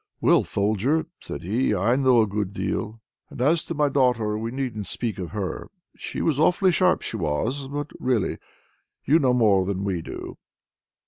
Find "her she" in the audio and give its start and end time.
5.29-6.23